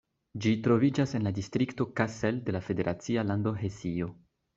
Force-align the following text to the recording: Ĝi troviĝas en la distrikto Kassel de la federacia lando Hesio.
Ĝi 0.43 0.51
troviĝas 0.67 1.11
en 1.19 1.27
la 1.27 1.33
distrikto 1.35 1.87
Kassel 1.99 2.39
de 2.47 2.55
la 2.57 2.61
federacia 2.69 3.25
lando 3.33 3.55
Hesio. 3.61 4.09